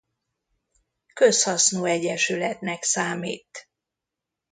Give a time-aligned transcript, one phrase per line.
[1.13, 3.69] Közhasznú egyesületnek számít.